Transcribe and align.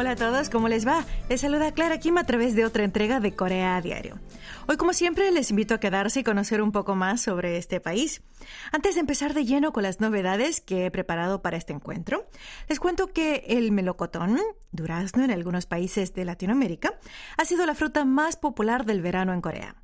Hola 0.00 0.12
a 0.12 0.16
todos, 0.16 0.48
¿cómo 0.48 0.68
les 0.68 0.86
va? 0.86 1.04
Les 1.28 1.40
saluda 1.40 1.72
Clara 1.72 1.98
Kim 1.98 2.18
a 2.18 2.24
través 2.24 2.54
de 2.54 2.64
otra 2.64 2.84
entrega 2.84 3.18
de 3.18 3.34
Corea 3.34 3.74
a 3.74 3.80
Diario. 3.80 4.20
Hoy, 4.68 4.76
como 4.76 4.92
siempre, 4.92 5.32
les 5.32 5.50
invito 5.50 5.74
a 5.74 5.80
quedarse 5.80 6.20
y 6.20 6.22
conocer 6.22 6.62
un 6.62 6.70
poco 6.70 6.94
más 6.94 7.20
sobre 7.20 7.56
este 7.56 7.80
país. 7.80 8.22
Antes 8.70 8.94
de 8.94 9.00
empezar 9.00 9.34
de 9.34 9.44
lleno 9.44 9.72
con 9.72 9.82
las 9.82 9.98
novedades 9.98 10.60
que 10.60 10.86
he 10.86 10.90
preparado 10.92 11.42
para 11.42 11.56
este 11.56 11.72
encuentro, 11.72 12.28
les 12.68 12.78
cuento 12.78 13.08
que 13.08 13.44
el 13.48 13.72
melocotón, 13.72 14.38
durazno 14.70 15.24
en 15.24 15.32
algunos 15.32 15.66
países 15.66 16.14
de 16.14 16.24
Latinoamérica, 16.24 16.96
ha 17.36 17.44
sido 17.44 17.66
la 17.66 17.74
fruta 17.74 18.04
más 18.04 18.36
popular 18.36 18.86
del 18.86 19.02
verano 19.02 19.32
en 19.32 19.40
Corea. 19.40 19.74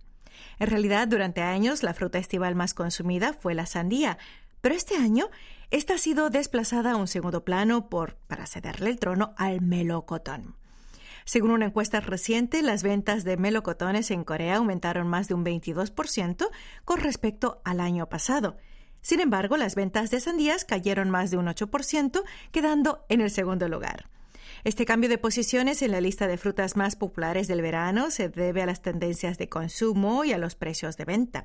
En 0.60 0.68
realidad, 0.68 1.08
durante 1.08 1.42
años, 1.42 1.82
la 1.82 1.92
fruta 1.92 2.20
estival 2.20 2.54
más 2.54 2.72
consumida 2.72 3.32
fue 3.32 3.54
la 3.54 3.66
sandía, 3.66 4.18
pero 4.60 4.76
este 4.76 4.96
año 4.96 5.28
esta 5.74 5.94
ha 5.94 5.98
sido 5.98 6.30
desplazada 6.30 6.92
a 6.92 6.96
un 6.96 7.08
segundo 7.08 7.44
plano 7.44 7.88
por, 7.88 8.14
para 8.28 8.46
cederle 8.46 8.90
el 8.90 9.00
trono 9.00 9.34
al 9.36 9.60
melocotón. 9.60 10.54
Según 11.24 11.50
una 11.50 11.66
encuesta 11.66 11.98
reciente, 11.98 12.62
las 12.62 12.84
ventas 12.84 13.24
de 13.24 13.36
melocotones 13.36 14.12
en 14.12 14.22
Corea 14.22 14.58
aumentaron 14.58 15.08
más 15.08 15.26
de 15.26 15.34
un 15.34 15.44
22% 15.44 16.48
con 16.84 17.00
respecto 17.00 17.60
al 17.64 17.80
año 17.80 18.08
pasado. 18.08 18.56
Sin 19.00 19.18
embargo, 19.18 19.56
las 19.56 19.74
ventas 19.74 20.12
de 20.12 20.20
sandías 20.20 20.64
cayeron 20.64 21.10
más 21.10 21.32
de 21.32 21.38
un 21.38 21.46
8%, 21.46 22.22
quedando 22.52 23.04
en 23.08 23.20
el 23.20 23.32
segundo 23.32 23.68
lugar. 23.68 24.08
Este 24.64 24.86
cambio 24.86 25.10
de 25.10 25.18
posiciones 25.18 25.82
en 25.82 25.92
la 25.92 26.00
lista 26.00 26.26
de 26.26 26.38
frutas 26.38 26.74
más 26.74 26.96
populares 26.96 27.48
del 27.48 27.60
verano 27.60 28.10
se 28.10 28.30
debe 28.30 28.62
a 28.62 28.66
las 28.66 28.80
tendencias 28.80 29.36
de 29.36 29.50
consumo 29.50 30.24
y 30.24 30.32
a 30.32 30.38
los 30.38 30.54
precios 30.54 30.96
de 30.96 31.04
venta. 31.04 31.44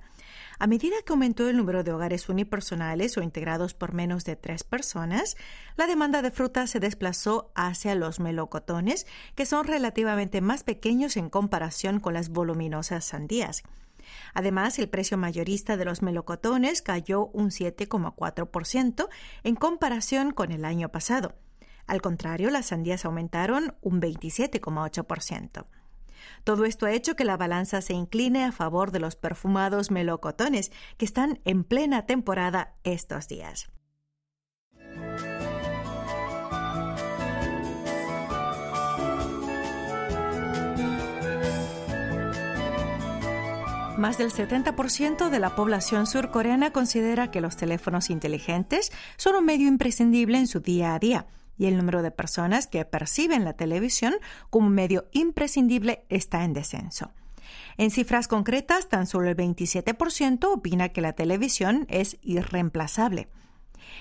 A 0.58 0.68
medida 0.68 0.96
que 1.06 1.12
aumentó 1.12 1.50
el 1.50 1.58
número 1.58 1.84
de 1.84 1.92
hogares 1.92 2.30
unipersonales 2.30 3.18
o 3.18 3.22
integrados 3.22 3.74
por 3.74 3.94
menos 3.94 4.24
de 4.24 4.38
tres 4.38 4.64
personas, 4.64 5.36
la 5.76 5.86
demanda 5.86 6.22
de 6.22 6.32
frutas 6.32 6.70
se 6.70 6.80
desplazó 6.80 7.52
hacia 7.56 7.94
los 7.94 8.22
melocotones, 8.22 9.06
que 9.36 9.46
son 9.46 9.66
relativamente 9.66 10.40
más 10.40 10.64
pequeños 10.64 11.18
en 11.18 11.30
comparación 11.30 12.00
con 12.00 12.14
las 12.14 12.30
voluminosas 12.30 13.04
sandías. 13.04 13.64
Además, 14.34 14.80
el 14.80 14.88
precio 14.88 15.18
mayorista 15.18 15.76
de 15.76 15.84
los 15.84 16.02
melocotones 16.02 16.82
cayó 16.82 17.26
un 17.34 17.50
7,4% 17.50 19.10
en 19.44 19.56
comparación 19.56 20.32
con 20.32 20.54
el 20.54 20.64
año 20.64 20.88
pasado. 20.88 21.36
Al 21.90 22.04
contrario, 22.04 22.52
las 22.52 22.68
sandías 22.68 23.04
aumentaron 23.04 23.74
un 23.82 24.00
27,8%. 24.00 25.66
Todo 26.44 26.66
esto 26.66 26.86
ha 26.86 26.92
hecho 26.92 27.16
que 27.16 27.26
la 27.26 27.36
balanza 27.36 27.82
se 27.82 27.94
incline 27.94 28.46
a 28.46 28.52
favor 28.52 28.92
de 28.92 29.00
los 29.00 29.16
perfumados 29.16 29.90
melocotones, 29.90 30.72
que 30.98 31.06
están 31.06 31.40
en 31.46 31.64
plena 31.64 32.06
temporada 32.06 32.76
estos 32.84 33.28
días. 33.28 33.72
Más 43.98 44.20
del 44.20 44.32
70% 44.32 45.30
de 45.30 45.40
la 45.40 45.56
población 45.56 46.06
surcoreana 46.06 46.72
considera 46.72 47.32
que 47.32 47.42
los 47.42 47.58
teléfonos 47.58 48.12
inteligentes 48.12 48.92
son 49.18 49.36
un 49.38 49.46
medio 49.46 49.68
imprescindible 49.68 50.38
en 50.38 50.46
su 50.46 50.60
día 50.60 50.94
a 50.94 51.00
día 51.00 51.26
y 51.60 51.68
el 51.68 51.78
número 51.78 52.02
de 52.02 52.10
personas 52.10 52.66
que 52.66 52.84
perciben 52.86 53.44
la 53.44 53.54
televisión 53.54 54.16
como 54.50 54.70
medio 54.70 55.06
imprescindible 55.12 56.06
está 56.10 56.44
en 56.44 56.54
descenso. 56.54 57.12
En 57.78 57.92
cifras 57.92 58.28
concretas, 58.28 58.90
tan 58.90 59.06
solo 59.06 59.30
el 59.30 59.36
27% 59.36 60.46
opina 60.52 60.90
que 60.90 61.02
la 61.02 61.14
televisión 61.14 61.86
es 61.90 62.18
irreemplazable. 62.22 63.28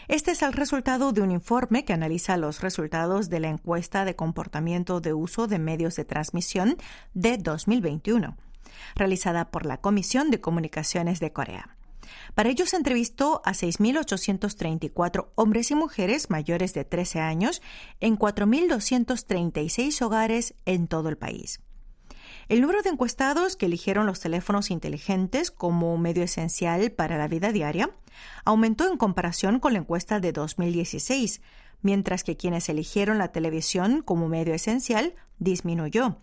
Este 0.06 0.30
es 0.30 0.42
el 0.42 0.52
resultado 0.52 1.12
de 1.12 1.22
un 1.22 1.30
informe 1.30 1.84
que 1.84 1.92
analiza 1.92 2.36
los 2.36 2.60
resultados 2.60 3.28
de 3.28 3.40
la 3.40 3.48
encuesta 3.48 4.04
de 4.04 4.16
comportamiento 4.16 5.00
de 5.00 5.12
uso 5.12 5.46
de 5.46 5.58
medios 5.58 5.96
de 5.96 6.04
transmisión 6.04 6.76
de 7.14 7.38
2021, 7.38 8.36
realizada 8.94 9.50
por 9.50 9.66
la 9.66 9.78
Comisión 9.78 10.30
de 10.30 10.40
Comunicaciones 10.40 11.20
de 11.20 11.32
Corea. 11.32 11.77
Para 12.34 12.50
ello 12.50 12.66
se 12.66 12.76
entrevistó 12.76 13.42
a 13.44 13.52
6.834 13.52 15.28
hombres 15.34 15.70
y 15.70 15.74
mujeres 15.74 16.30
mayores 16.30 16.74
de 16.74 16.84
13 16.84 17.20
años 17.20 17.62
en 18.00 18.18
4.236 18.18 20.02
hogares 20.02 20.54
en 20.64 20.88
todo 20.88 21.08
el 21.08 21.18
país. 21.18 21.60
El 22.48 22.62
número 22.62 22.80
de 22.82 22.88
encuestados 22.90 23.56
que 23.56 23.66
eligieron 23.66 24.06
los 24.06 24.20
teléfonos 24.20 24.70
inteligentes 24.70 25.50
como 25.50 25.96
medio 25.98 26.22
esencial 26.22 26.90
para 26.92 27.18
la 27.18 27.28
vida 27.28 27.52
diaria 27.52 27.90
aumentó 28.44 28.90
en 28.90 28.96
comparación 28.96 29.60
con 29.60 29.74
la 29.74 29.80
encuesta 29.80 30.18
de 30.18 30.32
2016, 30.32 31.42
mientras 31.82 32.24
que 32.24 32.36
quienes 32.36 32.68
eligieron 32.68 33.18
la 33.18 33.32
televisión 33.32 34.02
como 34.02 34.28
medio 34.28 34.54
esencial 34.54 35.14
disminuyó. 35.38 36.16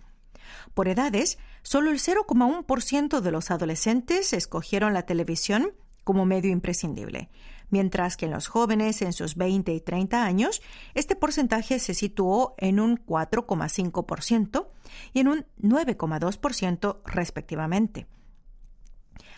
Por 0.73 0.88
edades, 0.88 1.38
solo 1.66 1.90
el 1.90 1.98
0,1% 1.98 3.22
de 3.22 3.31
los 3.31 3.50
adolescentes 3.50 4.34
escogieron 4.34 4.94
la 4.94 5.08
televisión 5.08 5.74
como 6.03 6.24
medio 6.24 6.52
imprescindible, 6.52 7.30
mientras 7.72 8.18
que 8.18 8.26
en 8.26 8.31
los 8.31 8.48
jóvenes 8.48 9.02
en 9.02 9.14
sus 9.14 9.36
20 9.36 9.74
y 9.74 9.81
30 9.81 10.24
años 10.24 10.62
este 10.94 11.16
porcentaje 11.16 11.80
se 11.80 11.96
situó 11.96 12.53
en 12.59 12.80
un 12.80 13.03
4,5% 13.03 14.68
y 15.14 15.20
en 15.22 15.28
un 15.28 15.46
9,2% 15.59 17.00
respectivamente. 17.03 18.06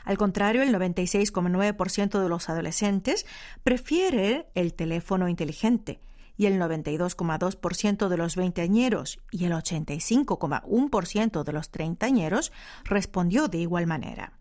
Al 0.03 0.17
contrario, 0.17 0.63
el 0.63 0.75
96,9% 0.75 2.21
de 2.21 2.29
los 2.29 2.49
adolescentes 2.49 3.25
prefiere 3.63 4.49
el 4.53 4.73
teléfono 4.73 5.29
inteligente 5.29 6.01
y 6.37 6.45
el 6.45 6.59
92,2% 6.61 8.07
de 8.07 8.17
los 8.17 8.35
veinteañeros 8.35 9.19
y 9.31 9.45
el 9.45 9.53
85,1% 9.53 11.43
de 11.43 11.53
los 11.53 11.69
treintañeros 11.71 12.51
respondió 12.85 13.47
de 13.47 13.57
igual 13.57 13.87
manera. 13.87 14.33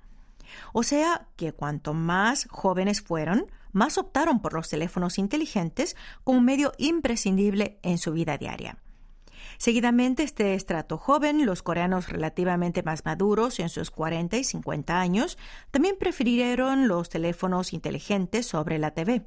O 0.73 0.83
sea 0.83 1.27
que 1.37 1.53
cuanto 1.53 1.95
más 1.95 2.47
jóvenes 2.51 3.01
fueron, 3.01 3.47
más 3.73 3.99
optaron 3.99 4.41
por 4.41 4.53
los 4.55 4.69
teléfonos 4.69 5.19
inteligentes 5.19 5.97
como 6.25 6.41
medio 6.41 6.73
imprescindible 6.79 7.79
en 7.83 7.99
su 7.99 8.13
vida 8.13 8.39
diaria. 8.39 8.79
Seguidamente, 9.59 10.23
este 10.23 10.55
estrato 10.55 10.99
joven, 10.99 11.47
los 11.47 11.63
coreanos 11.63 12.09
relativamente 12.09 12.83
más 12.83 13.05
maduros 13.05 13.59
en 13.59 13.69
sus 13.69 13.91
40 13.91 14.37
y 14.37 14.45
50 14.45 15.01
años, 15.01 15.39
también 15.71 15.97
prefirieron 15.99 16.89
los 16.89 17.09
teléfonos 17.09 17.73
inteligentes 17.73 18.47
sobre 18.47 18.79
la 18.79 18.93
TV. 18.93 19.25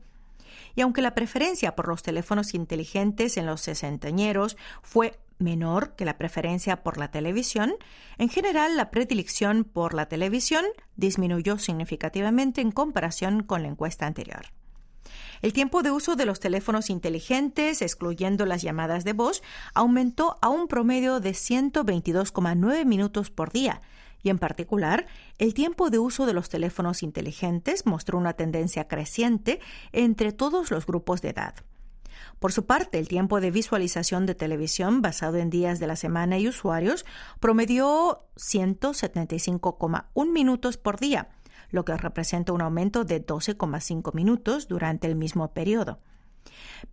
Y 0.75 0.81
aunque 0.81 1.01
la 1.01 1.15
preferencia 1.15 1.75
por 1.75 1.87
los 1.87 2.03
teléfonos 2.03 2.53
inteligentes 2.53 3.37
en 3.37 3.45
los 3.45 3.61
sesentañeros 3.61 4.57
fue 4.81 5.19
menor 5.39 5.95
que 5.95 6.05
la 6.05 6.17
preferencia 6.17 6.83
por 6.83 6.97
la 6.97 7.11
televisión, 7.11 7.73
en 8.17 8.29
general 8.29 8.77
la 8.77 8.91
predilección 8.91 9.63
por 9.63 9.93
la 9.93 10.07
televisión 10.07 10.65
disminuyó 10.95 11.57
significativamente 11.57 12.61
en 12.61 12.71
comparación 12.71 13.43
con 13.43 13.63
la 13.63 13.69
encuesta 13.69 14.05
anterior. 14.05 14.47
El 15.41 15.53
tiempo 15.53 15.81
de 15.81 15.91
uso 15.91 16.17
de 16.17 16.25
los 16.25 16.41
teléfonos 16.41 16.89
inteligentes, 16.89 17.81
excluyendo 17.81 18.45
las 18.45 18.61
llamadas 18.61 19.05
de 19.05 19.13
voz, 19.13 19.41
aumentó 19.73 20.37
a 20.41 20.49
un 20.49 20.67
promedio 20.67 21.21
de 21.21 21.31
122,9 21.31 22.85
minutos 22.85 23.29
por 23.29 23.51
día, 23.51 23.81
y 24.21 24.29
en 24.29 24.39
particular, 24.39 25.05
el 25.37 25.53
tiempo 25.53 25.89
de 25.89 25.99
uso 25.99 26.25
de 26.25 26.33
los 26.33 26.49
teléfonos 26.49 27.03
inteligentes 27.03 27.85
mostró 27.85 28.17
una 28.17 28.33
tendencia 28.33 28.87
creciente 28.87 29.59
entre 29.91 30.31
todos 30.31 30.71
los 30.71 30.85
grupos 30.85 31.21
de 31.21 31.29
edad. 31.29 31.55
Por 32.39 32.51
su 32.51 32.65
parte, 32.65 32.99
el 32.99 33.07
tiempo 33.07 33.41
de 33.41 33.51
visualización 33.51 34.25
de 34.25 34.35
televisión 34.35 35.01
basado 35.01 35.37
en 35.37 35.49
días 35.49 35.79
de 35.79 35.87
la 35.87 35.95
semana 35.95 36.37
y 36.37 36.47
usuarios 36.47 37.05
promedió 37.39 38.25
175,1 38.35 40.31
minutos 40.31 40.77
por 40.77 40.99
día, 40.99 41.29
lo 41.69 41.85
que 41.85 41.95
representa 41.97 42.53
un 42.53 42.61
aumento 42.61 43.03
de 43.03 43.25
12,5 43.25 44.13
minutos 44.13 44.67
durante 44.67 45.07
el 45.07 45.15
mismo 45.15 45.53
periodo. 45.53 45.99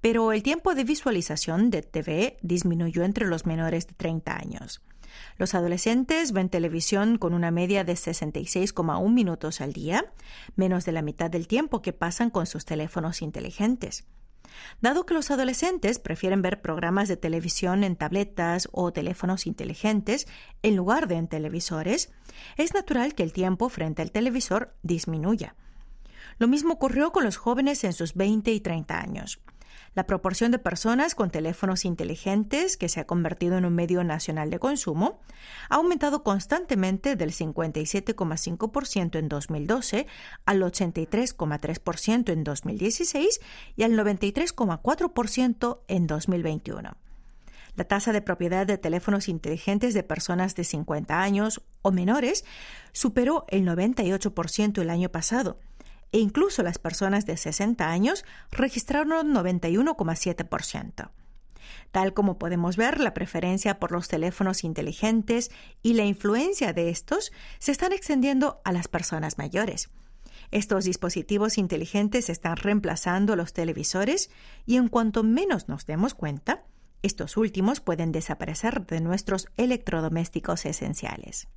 Pero 0.00 0.32
el 0.32 0.42
tiempo 0.42 0.74
de 0.74 0.84
visualización 0.84 1.70
de 1.70 1.82
TV 1.82 2.36
disminuyó 2.42 3.04
entre 3.04 3.26
los 3.26 3.46
menores 3.46 3.86
de 3.86 3.94
30 3.94 4.36
años. 4.36 4.82
Los 5.38 5.54
adolescentes 5.54 6.32
ven 6.32 6.48
televisión 6.48 7.18
con 7.18 7.34
una 7.34 7.50
media 7.50 7.84
de 7.84 7.94
66,1 7.94 9.12
minutos 9.12 9.60
al 9.60 9.72
día, 9.72 10.12
menos 10.54 10.84
de 10.84 10.92
la 10.92 11.02
mitad 11.02 11.30
del 11.30 11.46
tiempo 11.46 11.82
que 11.82 11.92
pasan 11.92 12.30
con 12.30 12.46
sus 12.46 12.64
teléfonos 12.64 13.22
inteligentes. 13.22 14.06
Dado 14.80 15.06
que 15.06 15.14
los 15.14 15.30
adolescentes 15.30 15.98
prefieren 15.98 16.42
ver 16.42 16.60
programas 16.60 17.08
de 17.08 17.16
televisión 17.16 17.84
en 17.84 17.96
tabletas 17.96 18.68
o 18.72 18.92
teléfonos 18.92 19.46
inteligentes 19.46 20.26
en 20.62 20.76
lugar 20.76 21.08
de 21.08 21.16
en 21.16 21.28
televisores, 21.28 22.12
es 22.56 22.74
natural 22.74 23.14
que 23.14 23.22
el 23.22 23.32
tiempo 23.32 23.68
frente 23.68 24.02
al 24.02 24.12
televisor 24.12 24.74
disminuya. 24.82 25.56
Lo 26.38 26.48
mismo 26.48 26.74
ocurrió 26.74 27.12
con 27.12 27.24
los 27.24 27.36
jóvenes 27.36 27.82
en 27.84 27.92
sus 27.92 28.14
20 28.14 28.52
y 28.52 28.60
30 28.60 29.00
años. 29.00 29.40
La 29.94 30.06
proporción 30.06 30.50
de 30.50 30.58
personas 30.58 31.14
con 31.14 31.30
teléfonos 31.30 31.84
inteligentes, 31.84 32.76
que 32.76 32.88
se 32.88 33.00
ha 33.00 33.06
convertido 33.06 33.56
en 33.56 33.64
un 33.64 33.74
medio 33.74 34.04
nacional 34.04 34.50
de 34.50 34.58
consumo, 34.58 35.20
ha 35.70 35.76
aumentado 35.76 36.22
constantemente 36.22 37.16
del 37.16 37.32
57,5% 37.32 39.18
en 39.18 39.28
2012 39.28 40.06
al 40.44 40.60
83,3% 40.60 42.32
en 42.32 42.44
2016 42.44 43.40
y 43.76 43.82
al 43.82 43.92
93,4% 43.92 45.80
en 45.88 46.06
2021. 46.06 46.96
La 47.76 47.84
tasa 47.84 48.12
de 48.12 48.22
propiedad 48.22 48.66
de 48.66 48.78
teléfonos 48.78 49.28
inteligentes 49.28 49.92
de 49.92 50.02
personas 50.02 50.54
de 50.54 50.64
50 50.64 51.20
años 51.20 51.62
o 51.82 51.92
menores 51.92 52.44
superó 52.92 53.44
el 53.48 53.66
98% 53.66 54.80
el 54.80 54.90
año 54.90 55.10
pasado 55.10 55.58
e 56.12 56.18
incluso 56.18 56.62
las 56.62 56.78
personas 56.78 57.26
de 57.26 57.36
60 57.36 57.88
años 57.88 58.24
registraron 58.50 59.34
91,7%. 59.34 61.10
Tal 61.90 62.14
como 62.14 62.38
podemos 62.38 62.76
ver, 62.76 63.00
la 63.00 63.14
preferencia 63.14 63.78
por 63.78 63.92
los 63.92 64.08
teléfonos 64.08 64.64
inteligentes 64.64 65.50
y 65.82 65.94
la 65.94 66.04
influencia 66.04 66.72
de 66.72 66.90
estos 66.90 67.32
se 67.58 67.72
están 67.72 67.92
extendiendo 67.92 68.60
a 68.64 68.72
las 68.72 68.88
personas 68.88 69.38
mayores. 69.38 69.90
Estos 70.50 70.84
dispositivos 70.84 71.58
inteligentes 71.58 72.30
están 72.30 72.56
reemplazando 72.56 73.32
a 73.32 73.36
los 73.36 73.52
televisores 73.52 74.30
y 74.64 74.76
en 74.76 74.88
cuanto 74.88 75.22
menos 75.22 75.68
nos 75.68 75.86
demos 75.86 76.14
cuenta, 76.14 76.64
estos 77.02 77.36
últimos 77.36 77.80
pueden 77.80 78.12
desaparecer 78.12 78.86
de 78.86 79.00
nuestros 79.00 79.48
electrodomésticos 79.56 80.66
esenciales. 80.66 81.48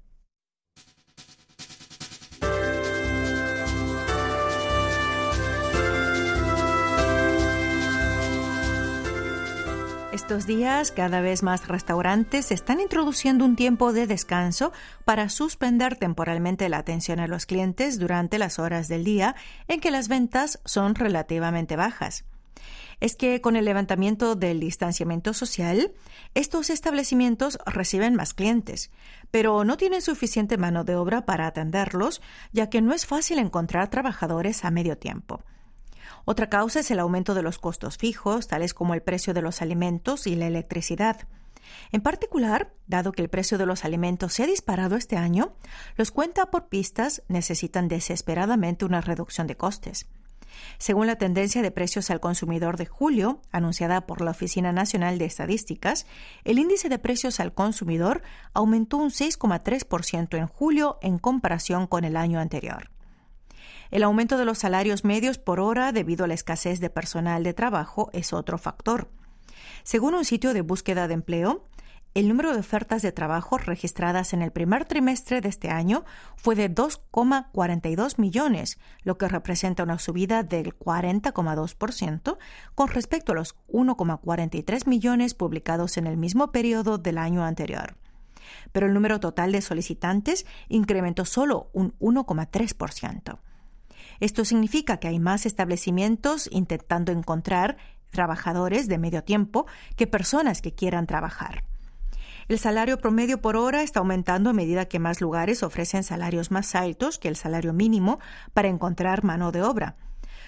Estos 10.22 10.46
días, 10.46 10.92
cada 10.92 11.22
vez 11.22 11.44
más 11.44 11.70
restaurantes 11.70 12.52
están 12.52 12.82
introduciendo 12.82 13.46
un 13.46 13.56
tiempo 13.56 13.94
de 13.94 14.06
descanso 14.06 14.74
para 15.06 15.30
suspender 15.30 15.96
temporalmente 15.96 16.68
la 16.68 16.78
atención 16.78 17.22
a 17.22 17.28
los 17.28 17.46
clientes 17.46 18.00
durante 18.00 18.38
las 18.38 18.60
horas 18.60 18.90
del 18.90 19.06
día 19.06 19.38
en 19.70 19.80
que 19.80 19.92
las 19.92 20.10
ventas 20.10 20.60
son 20.66 20.96
relativamente 20.96 21.78
bajas. 21.78 22.26
Es 23.00 23.16
que 23.16 23.40
con 23.40 23.56
el 23.56 23.64
levantamiento 23.64 24.36
del 24.36 24.60
distanciamiento 24.60 25.34
social, 25.34 25.94
estos 26.36 26.70
establecimientos 26.70 27.58
reciben 27.66 28.16
más 28.16 28.34
clientes, 28.34 28.92
pero 29.32 29.64
no 29.64 29.78
tienen 29.78 30.02
suficiente 30.02 30.58
mano 30.58 30.84
de 30.84 30.98
obra 30.98 31.26
para 31.26 31.48
atenderlos, 31.48 32.22
ya 32.52 32.70
que 32.70 32.82
no 32.82 32.94
es 32.94 33.06
fácil 33.06 33.40
encontrar 33.40 33.90
trabajadores 33.90 34.66
a 34.66 34.70
medio 34.70 34.98
tiempo. 34.98 35.46
Otra 36.26 36.50
causa 36.50 36.82
es 36.82 36.92
el 36.92 37.00
aumento 37.00 37.34
de 37.34 37.42
los 37.42 37.60
costos 37.60 37.98
fijos, 37.98 38.48
tales 38.48 38.74
como 38.74 38.94
el 38.94 39.02
precio 39.02 39.34
de 39.34 39.42
los 39.42 39.62
alimentos 39.62 40.28
y 40.28 40.36
la 40.36 40.48
electricidad. 40.48 41.28
En 41.92 42.02
particular, 42.02 42.74
dado 42.88 43.12
que 43.12 43.22
el 43.22 43.30
precio 43.30 43.58
de 43.58 43.66
los 43.66 43.86
alimentos 43.86 44.34
se 44.34 44.44
ha 44.44 44.48
disparado 44.48 44.96
este 44.96 45.18
año, 45.18 45.54
los 45.96 46.12
cuenta 46.12 46.48
por 46.48 46.68
pistas 46.68 47.24
necesitan 47.28 47.88
desesperadamente 47.88 48.86
una 48.86 49.02
reducción 49.02 49.48
de 49.48 49.56
costes. 49.56 50.08
Según 50.78 51.08
la 51.08 51.18
tendencia 51.18 51.62
de 51.62 51.72
precios 51.72 52.10
al 52.10 52.20
consumidor 52.20 52.78
de 52.78 52.86
julio, 52.86 53.42
anunciada 53.52 54.02
por 54.02 54.22
la 54.22 54.32
Oficina 54.32 54.72
Nacional 54.72 55.18
de 55.18 55.26
Estadísticas, 55.26 56.06
el 56.44 56.60
índice 56.60 56.90
de 56.90 57.00
precios 57.00 57.40
al 57.40 57.54
consumidor 57.54 58.22
aumentó 58.54 58.98
un 58.98 59.10
6,3% 59.10 60.38
en 60.38 60.48
julio 60.48 60.98
en 61.02 61.20
comparación 61.20 61.88
con 61.88 62.04
el 62.04 62.18
año 62.18 62.40
anterior. 62.40 62.90
El 63.92 64.04
aumento 64.04 64.38
de 64.38 64.46
los 64.46 64.60
salarios 64.60 65.04
medios 65.04 65.40
por 65.40 65.60
hora 65.60 65.92
debido 65.92 66.26
a 66.26 66.28
la 66.28 66.36
escasez 66.36 66.80
de 66.80 66.92
personal 66.92 67.44
de 67.44 67.54
trabajo 67.54 68.10
es 68.14 68.34
otro 68.34 68.58
factor. 68.58 69.10
Según 69.84 70.14
un 70.14 70.26
sitio 70.26 70.54
de 70.54 70.62
búsqueda 70.62 71.08
de 71.08 71.16
empleo, 71.16 71.66
el 72.16 72.28
número 72.28 72.54
de 72.54 72.60
ofertas 72.60 73.02
de 73.02 73.12
trabajo 73.12 73.58
registradas 73.58 74.34
en 74.34 74.42
el 74.42 74.52
primer 74.52 74.86
trimestre 74.86 75.42
de 75.42 75.50
este 75.50 75.70
año 75.70 76.06
fue 76.36 76.56
de 76.56 76.74
2,42 76.74 78.18
millones, 78.18 78.80
lo 79.04 79.18
que 79.18 79.28
representa 79.28 79.84
una 79.84 80.00
subida 80.00 80.44
del 80.44 80.78
40,2% 80.78 82.38
con 82.76 82.88
respecto 82.90 83.32
a 83.32 83.36
los 83.36 83.56
1,43 83.70 84.88
millones 84.88 85.34
publicados 85.34 85.98
en 85.98 86.08
el 86.08 86.18
mismo 86.18 86.52
periodo 86.52 86.98
del 86.98 87.20
año 87.20 87.44
anterior. 87.44 87.96
Pero 88.72 88.88
el 88.88 88.94
número 88.94 89.20
total 89.20 89.52
de 89.52 89.62
solicitantes 89.62 90.48
incrementó 90.68 91.26
solo 91.26 91.70
un 91.74 91.98
1,3%. 92.00 93.40
Esto 94.20 94.46
significa 94.46 94.98
que 94.98 95.08
hay 95.08 95.20
más 95.20 95.46
establecimientos 95.46 96.50
intentando 96.52 97.12
encontrar 97.12 97.78
trabajadores 98.10 98.88
de 98.88 98.98
medio 98.98 99.24
tiempo 99.24 99.66
que 99.96 100.08
personas 100.08 100.62
que 100.62 100.74
quieran 100.74 101.08
trabajar. 101.08 101.64
El 102.48 102.58
salario 102.58 102.98
promedio 102.98 103.42
por 103.42 103.56
hora 103.56 103.84
está 103.84 104.00
aumentando 104.00 104.50
a 104.50 104.54
medida 104.54 104.86
que 104.88 104.98
más 104.98 105.22
lugares 105.22 105.62
ofrecen 105.62 106.04
salarios 106.04 106.50
más 106.50 106.74
altos 106.74 107.20
que 107.20 107.28
el 107.28 107.36
salario 107.36 107.74
mínimo 107.74 108.20
para 108.54 108.68
encontrar 108.68 109.24
mano 109.24 109.52
de 109.52 109.62
obra. 109.62 109.98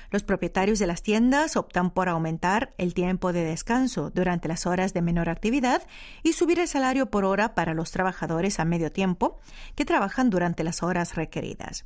Los 0.10 0.24
propietarios 0.24 0.80
de 0.80 0.88
las 0.88 1.04
tiendas 1.04 1.56
optan 1.56 1.92
por 1.92 2.10
aumentar 2.10 2.74
el 2.78 2.94
tiempo 2.94 3.32
de 3.32 3.46
descanso 3.46 4.10
durante 4.10 4.48
las 4.48 4.66
horas 4.66 4.94
de 4.94 5.02
menor 5.02 5.30
actividad 5.30 5.84
y 6.24 6.34
subir 6.34 6.60
el 6.60 6.68
salario 6.68 7.12
por 7.12 7.24
hora 7.24 7.54
para 7.54 7.74
los 7.74 7.92
trabajadores 7.92 8.60
a 8.60 8.66
medio 8.66 8.92
tiempo 8.92 9.40
que 9.76 9.86
trabajan 9.86 10.30
durante 10.30 10.64
las 10.64 10.84
horas 10.84 11.16
requeridas. 11.16 11.86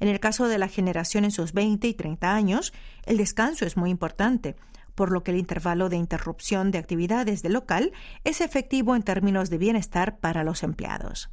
En 0.00 0.08
el 0.08 0.20
caso 0.20 0.48
de 0.48 0.58
la 0.58 0.68
generación 0.68 1.24
en 1.24 1.30
sus 1.30 1.52
20 1.52 1.86
y 1.88 1.94
30 1.94 2.34
años, 2.34 2.72
el 3.04 3.16
descanso 3.16 3.66
es 3.66 3.76
muy 3.76 3.90
importante, 3.90 4.56
por 4.94 5.12
lo 5.12 5.22
que 5.22 5.30
el 5.30 5.38
intervalo 5.38 5.88
de 5.88 5.96
interrupción 5.96 6.70
de 6.70 6.78
actividades 6.78 7.42
del 7.42 7.52
local 7.52 7.92
es 8.24 8.40
efectivo 8.40 8.96
en 8.96 9.02
términos 9.02 9.48
de 9.50 9.58
bienestar 9.58 10.18
para 10.18 10.42
los 10.42 10.62
empleados. 10.62 11.30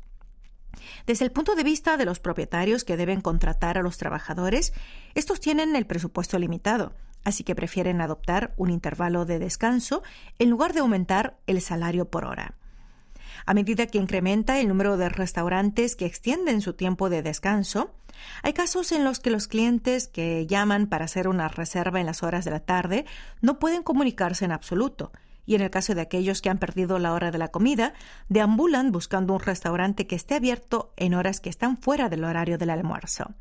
Desde 1.08 1.26
el 1.26 1.32
punto 1.32 1.56
de 1.56 1.64
vista 1.64 1.98
de 1.98 2.06
los 2.06 2.20
propietarios 2.20 2.84
que 2.84 2.98
deben 2.98 3.22
contratar 3.22 3.78
a 3.78 3.82
los 3.82 3.98
trabajadores, 3.98 4.74
estos 5.16 5.40
tienen 5.40 5.76
el 5.76 5.86
presupuesto 5.86 6.38
limitado, 6.38 6.94
así 7.24 7.44
que 7.44 7.56
prefieren 7.56 8.02
adoptar 8.02 8.54
un 8.58 8.70
intervalo 8.70 9.26
de 9.26 9.40
descanso 9.40 10.04
en 10.38 10.50
lugar 10.50 10.74
de 10.74 10.82
aumentar 10.82 11.38
el 11.48 11.62
salario 11.62 12.10
por 12.10 12.26
hora. 12.26 12.56
A 13.46 13.54
medida 13.54 13.86
que 13.86 14.00
incrementa 14.00 14.60
el 14.60 14.68
número 14.68 14.98
de 14.98 15.10
restaurantes 15.10 15.96
que 15.96 16.06
extienden 16.06 16.62
su 16.62 16.74
tiempo 16.74 17.10
de 17.10 17.22
descanso, 17.22 17.94
hay 18.42 18.54
casos 18.54 18.92
en 18.92 19.04
los 19.04 19.20
que 19.20 19.30
los 19.30 19.48
clientes 19.48 20.08
que 20.08 20.48
llaman 20.48 20.88
para 20.88 21.06
hacer 21.06 21.28
una 21.28 21.48
reserva 21.48 22.00
en 22.00 22.08
las 22.08 22.24
horas 22.24 22.44
de 22.46 22.52
la 22.52 22.62
tarde 22.62 23.06
no 23.42 23.60
pueden 23.60 23.84
comunicarse 23.84 24.46
en 24.46 24.52
absoluto, 24.52 25.12
y 25.46 25.54
en 25.54 25.62
el 25.62 25.70
caso 25.70 25.94
de 25.94 26.02
aquellos 26.02 26.42
que 26.42 26.50
han 26.50 26.58
perdido 26.58 26.98
la 26.98 27.14
hora 27.14 27.30
de 27.30 27.38
la 27.38 27.50
comida, 27.50 27.94
deambulan 28.30 28.92
buscando 28.92 29.34
un 29.34 29.40
restaurante 29.40 30.08
que 30.08 30.16
esté 30.16 30.34
abierto 30.34 30.92
en 30.98 31.14
horas 31.14 31.40
que 31.40 31.50
están 31.50 31.78
fuera 31.78 32.10
del 32.10 32.24
horario 32.24 32.58
del 32.58 32.72
almuerzo. 32.72 33.36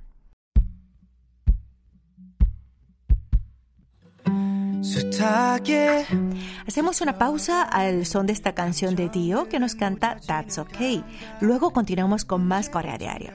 Hacemos 6.67 7.01
una 7.01 7.17
pausa 7.17 7.63
al 7.63 8.05
son 8.05 8.27
de 8.27 8.35
esta 8.35 8.55
canción 8.55 8.95
de 8.97 9.09
Dio 9.09 9.49
que 9.49 9.59
nos 9.59 9.75
canta 9.75 10.19
That's 10.27 10.59
Okay. 10.59 11.03
Luego 11.41 11.73
continuamos 11.73 12.25
con 12.27 12.47
más 12.47 12.69
Corea 12.69 12.99
Diario. 12.99 13.33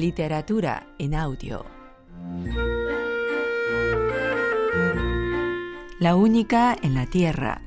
Literatura 0.00 0.86
en 0.98 1.14
audio. 1.14 1.66
La 5.98 6.16
única 6.16 6.74
en 6.80 6.94
la 6.94 7.04
Tierra. 7.04 7.60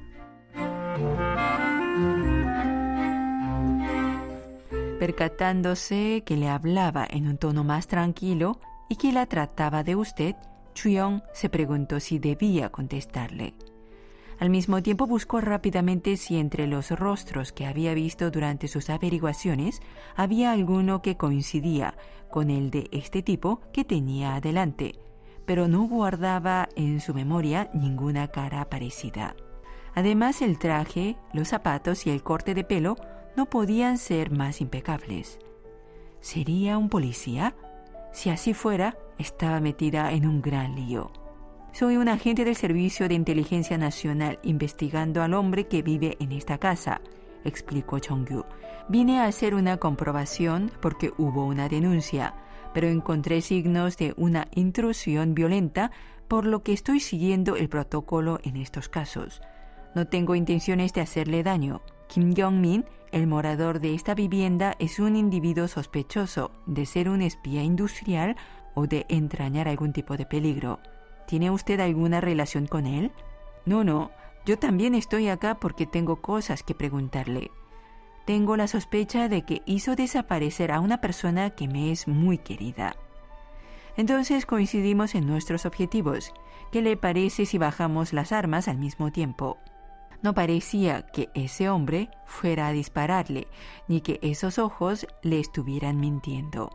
Percatándose 4.98 6.24
que 6.26 6.36
le 6.36 6.50
hablaba 6.50 7.06
en 7.08 7.28
un 7.28 7.38
tono 7.38 7.64
más 7.64 7.86
tranquilo 7.86 8.60
y 8.90 8.96
que 8.96 9.12
la 9.12 9.28
trataba 9.28 9.84
de 9.84 9.96
usted, 9.96 10.36
Chuyong 10.74 11.22
se 11.34 11.50
preguntó 11.50 12.00
si 12.00 12.18
debía 12.18 12.70
contestarle. 12.70 13.54
Al 14.40 14.50
mismo 14.50 14.82
tiempo 14.82 15.08
buscó 15.08 15.42
rápidamente 15.42 16.18
si 16.18 16.38
entre 16.38 16.68
los 16.68 16.92
rostros 16.92 17.52
que 17.52 17.66
había 17.66 17.94
visto 17.94 18.32
durante 18.32 18.68
sus 18.68 18.90
averiguaciones 18.90 19.82
había 20.16 20.52
alguno 20.52 21.02
que 21.02 21.18
coincidía 21.18 21.96
con 22.30 22.50
el 22.50 22.72
de 22.72 22.90
este 22.92 23.22
tipo 23.22 23.62
que 23.72 23.86
tenía 23.86 24.36
adelante, 24.36 24.96
pero 25.46 25.68
no 25.68 25.84
guardaba 25.84 26.70
en 26.76 27.00
su 27.00 27.14
memoria 27.14 27.70
ninguna 27.74 28.28
cara 28.30 28.70
parecida. 28.70 29.36
Además, 29.96 30.42
el 30.42 30.58
traje, 30.58 31.18
los 31.34 31.50
zapatos 31.50 32.08
y 32.08 32.10
el 32.10 32.24
corte 32.24 32.56
de 32.56 32.64
pelo 32.64 32.96
no 33.36 33.46
podían 33.46 33.98
ser 33.98 34.32
más 34.32 34.62
impecables. 34.62 35.40
¿Sería 36.20 36.78
un 36.78 36.90
policía? 36.90 37.56
Si 38.12 38.30
así 38.30 38.54
fuera, 38.54 38.98
estaba 39.18 39.60
metida 39.60 40.12
en 40.12 40.26
un 40.26 40.42
gran 40.42 40.76
lío. 40.76 41.12
Soy 41.74 41.98
un 41.98 42.08
agente 42.08 42.46
del 42.46 42.56
Servicio 42.56 43.08
de 43.08 43.16
Inteligencia 43.16 43.80
Nacional 43.80 44.38
investigando 44.44 45.24
al 45.24 45.34
hombre 45.34 45.68
que 45.68 45.82
vive 45.82 46.18
en 46.20 46.32
esta 46.32 46.60
casa, 46.60 47.02
explicó 47.44 47.98
Chongyu. 47.98 48.46
Vine 48.90 49.20
a 49.20 49.26
hacer 49.26 49.56
una 49.56 49.78
comprobación 49.78 50.72
porque 50.84 51.12
hubo 51.18 51.48
una 51.48 51.70
denuncia, 51.70 52.36
pero 52.76 52.90
encontré 52.90 53.42
signos 53.42 53.98
de 53.98 54.14
una 54.18 54.50
intrusión 54.54 55.34
violenta, 55.34 55.90
por 56.28 56.46
lo 56.46 56.62
que 56.62 56.74
estoy 56.74 57.00
siguiendo 57.00 57.56
el 57.56 57.70
protocolo 57.70 58.40
en 58.44 58.58
estos 58.58 58.88
casos. 58.88 59.42
No 59.96 60.06
tengo 60.06 60.36
intenciones 60.36 60.94
de 60.94 61.02
hacerle 61.02 61.42
daño. 61.42 61.82
Kim 62.08 62.36
Jong-min, 62.38 62.86
el 63.12 63.26
morador 63.26 63.80
de 63.80 63.96
esta 63.96 64.14
vivienda, 64.14 64.76
es 64.78 65.00
un 65.00 65.16
individuo 65.16 65.68
sospechoso 65.68 66.52
de 66.68 66.86
ser 66.86 67.10
un 67.10 67.24
espía 67.24 67.64
industrial 67.64 68.36
o 68.76 68.86
de 68.86 69.08
entrañar 69.10 69.68
algún 69.68 69.92
tipo 69.92 70.18
de 70.18 70.28
peligro. 70.28 70.80
¿Tiene 71.28 71.52
usted 71.52 71.80
alguna 71.80 72.22
relación 72.22 72.68
con 72.68 72.86
él? 72.86 73.12
No, 73.66 73.84
no. 73.84 74.12
Yo 74.46 74.60
también 74.60 74.94
estoy 74.94 75.30
acá 75.30 75.56
porque 75.56 75.86
tengo 75.86 76.18
cosas 76.18 76.64
que 76.64 76.76
preguntarle. 76.76 77.52
Tengo 78.26 78.58
la 78.58 78.68
sospecha 78.68 79.30
de 79.30 79.44
que 79.44 79.62
hizo 79.66 79.96
desaparecer 79.96 80.72
a 80.72 80.80
una 80.80 81.02
persona 81.02 81.50
que 81.52 81.68
me 81.68 81.92
es 81.92 82.08
muy 82.08 82.38
querida. 82.38 82.96
Entonces 83.96 84.46
coincidimos 84.46 85.16
en 85.16 85.28
nuestros 85.28 85.66
objetivos. 85.66 86.34
¿Qué 86.72 86.82
le 86.82 86.98
parece 86.98 87.46
si 87.46 87.58
bajamos 87.58 88.12
las 88.12 88.32
armas 88.32 88.68
al 88.68 88.78
mismo 88.78 89.12
tiempo? 89.12 89.58
No 90.22 90.34
parecía 90.34 91.06
que 91.06 91.30
ese 91.36 91.70
hombre 91.70 92.10
fuera 92.26 92.68
a 92.68 92.72
dispararle, 92.72 93.48
ni 93.88 94.02
que 94.02 94.20
esos 94.22 94.58
ojos 94.58 95.06
le 95.22 95.40
estuvieran 95.40 96.00
mintiendo. 96.00 96.70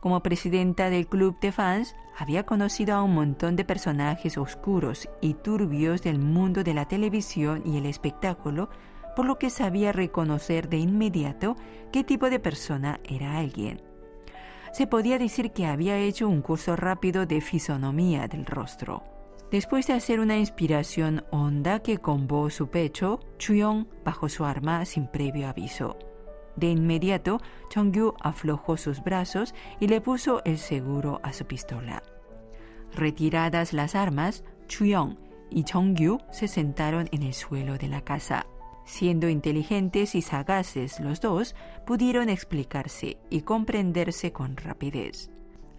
Como 0.00 0.22
presidenta 0.22 0.88
del 0.88 1.06
club 1.06 1.38
de 1.40 1.52
fans, 1.52 1.94
había 2.18 2.44
conocido 2.44 2.94
a 2.94 3.02
un 3.02 3.14
montón 3.14 3.54
de 3.54 3.66
personajes 3.66 4.38
oscuros 4.38 5.08
y 5.20 5.34
turbios 5.34 6.02
del 6.02 6.18
mundo 6.18 6.64
de 6.64 6.72
la 6.72 6.86
televisión 6.86 7.62
y 7.66 7.76
el 7.76 7.84
espectáculo, 7.84 8.70
por 9.14 9.26
lo 9.26 9.38
que 9.38 9.50
sabía 9.50 9.92
reconocer 9.92 10.70
de 10.70 10.78
inmediato 10.78 11.56
qué 11.92 12.02
tipo 12.02 12.30
de 12.30 12.38
persona 12.38 13.00
era 13.04 13.38
alguien. 13.38 13.82
Se 14.72 14.86
podía 14.86 15.18
decir 15.18 15.52
que 15.52 15.66
había 15.66 15.98
hecho 15.98 16.28
un 16.28 16.40
curso 16.40 16.76
rápido 16.76 17.26
de 17.26 17.40
fisonomía 17.42 18.26
del 18.26 18.46
rostro. 18.46 19.02
Después 19.50 19.86
de 19.88 19.94
hacer 19.94 20.20
una 20.20 20.38
inspiración 20.38 21.24
honda 21.30 21.80
que 21.80 21.98
combó 21.98 22.48
su 22.50 22.68
pecho, 22.68 23.20
Chuyong 23.38 23.86
bajó 24.04 24.28
su 24.28 24.44
arma 24.44 24.84
sin 24.84 25.08
previo 25.08 25.48
aviso. 25.48 25.98
De 26.56 26.68
inmediato, 26.68 27.40
Chongyu 27.70 28.14
aflojó 28.20 28.76
sus 28.76 29.02
brazos 29.02 29.54
y 29.78 29.88
le 29.88 30.00
puso 30.00 30.42
el 30.44 30.58
seguro 30.58 31.20
a 31.22 31.32
su 31.32 31.44
pistola. 31.46 32.02
Retiradas 32.94 33.72
las 33.72 33.94
armas, 33.94 34.44
Chuyong 34.66 35.16
y 35.50 35.64
Chongyu 35.64 36.18
se 36.30 36.48
sentaron 36.48 37.08
en 37.12 37.22
el 37.22 37.34
suelo 37.34 37.78
de 37.78 37.88
la 37.88 38.02
casa. 38.02 38.46
Siendo 38.84 39.28
inteligentes 39.28 40.14
y 40.14 40.22
sagaces 40.22 41.00
los 41.00 41.20
dos, 41.20 41.54
pudieron 41.86 42.28
explicarse 42.28 43.18
y 43.30 43.42
comprenderse 43.42 44.32
con 44.32 44.56
rapidez. 44.56 45.30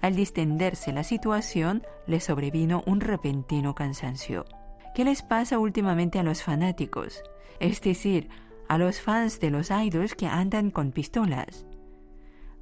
Al 0.02 0.16
distenderse 0.16 0.94
la 0.94 1.04
situación, 1.04 1.84
le 2.08 2.20
sobrevino 2.20 2.84
un 2.86 3.02
repentino 3.02 3.76
cansancio. 3.76 4.46
¿Qué 4.96 5.04
les 5.04 5.22
pasa 5.22 5.60
últimamente 5.60 6.20
a 6.20 6.24
los 6.24 6.42
fanáticos? 6.42 7.22
Es 7.60 7.82
decir, 7.82 8.30
a 8.72 8.78
los 8.78 9.02
fans 9.02 9.42
de 9.42 9.52
los 9.52 9.70
idols 9.70 10.16
que 10.16 10.28
andan 10.28 10.72
con 10.72 10.94
pistolas. 10.94 11.66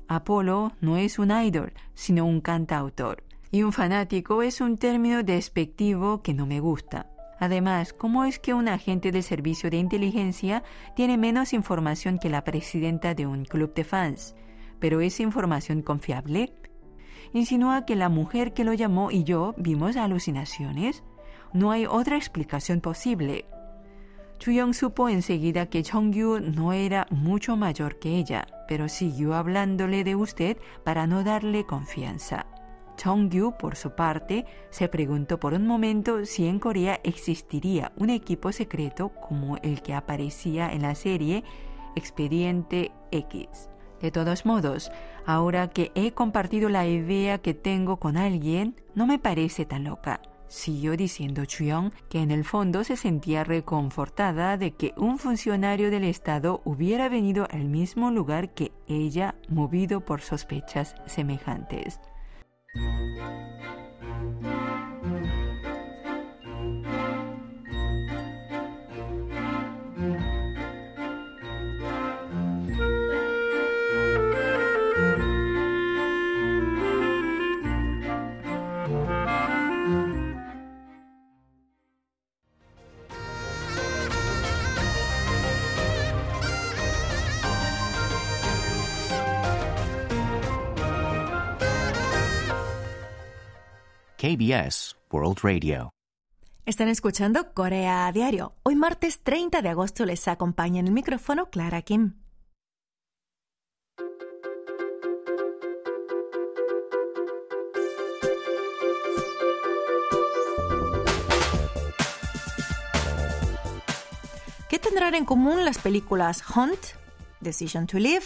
Apolo 0.08 0.72
no 0.82 0.98
es 0.98 1.20
un 1.20 1.30
idol, 1.30 1.72
sino 1.94 2.26
un 2.26 2.42
cantautor. 2.42 3.24
Y 3.52 3.62
un 3.62 3.72
fanático 3.72 4.42
es 4.42 4.60
un 4.60 4.80
término 4.80 5.22
despectivo 5.22 6.24
que 6.24 6.34
no 6.34 6.48
me 6.48 6.62
gusta. 6.62 7.12
Además, 7.40 7.94
¿cómo 7.94 8.24
es 8.24 8.40
que 8.40 8.56
un 8.56 8.70
agente 8.70 9.12
de 9.12 9.22
servicio 9.22 9.70
de 9.70 9.78
inteligencia 9.78 10.64
tiene 10.96 11.16
menos 11.16 11.54
información 11.54 12.18
que 12.18 12.32
la 12.32 12.44
presidenta 12.44 13.14
de 13.14 13.28
un 13.28 13.46
club 13.46 13.76
de 13.76 13.84
fans? 13.84 14.36
¿Pero 14.80 15.02
es 15.02 15.20
información 15.20 15.84
confiable? 15.84 16.56
insinúa 17.34 17.86
que 17.86 17.96
la 17.96 18.10
mujer 18.10 18.56
que 18.56 18.64
lo 18.64 18.74
llamó 18.74 19.12
y 19.12 19.26
yo 19.26 19.54
vimos 19.58 19.96
alucinaciones. 19.96 21.04
No 21.54 21.70
hay 21.70 21.86
otra 21.86 22.18
explicación 22.18 22.82
posible. 22.82 23.46
Chuyong 24.40 24.74
supo 24.74 25.10
enseguida 25.10 25.66
que 25.66 25.84
Chongyu 25.84 26.40
no 26.40 26.72
era 26.72 27.08
mucho 27.10 27.58
mayor 27.58 28.00
que 28.00 28.16
ella, 28.16 28.48
pero 28.70 28.88
siguió 28.88 29.34
hablándole 29.34 30.06
de 30.06 30.16
usted 30.16 30.58
para 30.86 31.08
no 31.08 31.26
darle 31.26 31.66
confianza. 31.66 32.46
Chongyu, 32.96 33.58
por 33.58 33.76
su 33.76 33.96
parte, 33.96 34.46
se 34.70 34.88
preguntó 34.88 35.42
por 35.42 35.54
un 35.54 35.68
momento 35.68 36.26
si 36.26 36.48
en 36.48 36.60
Corea 36.60 37.02
existiría 37.04 37.92
un 37.98 38.10
equipo 38.10 38.54
secreto 38.54 39.10
como 39.10 39.58
el 39.58 39.82
que 39.82 39.94
aparecía 39.94 40.72
en 40.72 40.84
la 40.84 40.96
serie 40.96 41.44
Expediente 41.98 42.94
X. 43.12 43.70
De 44.00 44.10
todos 44.10 44.46
modos, 44.46 44.90
ahora 45.26 45.70
que 45.70 45.92
he 45.96 46.14
compartido 46.14 46.70
la 46.70 46.88
idea 46.88 47.40
que 47.40 47.54
tengo 47.54 47.98
con 47.98 48.16
alguien, 48.16 48.78
no 48.96 49.06
me 49.06 49.20
parece 49.20 49.66
tan 49.66 49.84
loca. 49.84 50.22
Siguió 50.50 50.98
diciendo 50.98 51.46
Chuyong 51.46 51.92
que 52.10 52.22
en 52.22 52.32
el 52.32 52.44
fondo 52.44 52.84
se 52.84 52.98
sentía 52.98 53.44
reconfortada 53.44 54.58
de 54.58 54.72
que 54.72 54.94
un 54.98 55.20
funcionario 55.20 55.92
del 55.92 56.04
Estado 56.04 56.62
hubiera 56.66 57.08
venido 57.08 57.48
al 57.52 57.66
mismo 57.66 58.10
lugar 58.10 58.56
que 58.56 58.72
ella, 58.88 59.36
movido 59.48 60.02
por 60.02 60.22
sospechas 60.22 60.96
semejantes. 61.06 62.00
KBS 94.22 94.98
World 95.14 95.38
Radio. 95.44 95.92
Están 96.66 96.90
escuchando 96.90 97.54
Corea 97.54 98.06
a 98.06 98.12
Diario. 98.12 98.54
Hoy 98.64 98.76
martes 98.76 99.22
30 99.24 99.62
de 99.62 99.70
agosto 99.70 100.06
les 100.06 100.28
acompaña 100.28 100.82
en 100.82 100.88
el 100.88 100.92
micrófono 100.92 101.50
Clara 101.50 101.82
Kim. 101.84 102.16
¿Qué 114.68 114.80
tendrán 114.80 115.16
en 115.16 115.24
común 115.24 115.64
las 115.64 115.78
películas 115.78 116.44
Hunt, 116.54 116.78
Decision 117.40 117.88
to 117.88 117.98
Live 117.98 118.26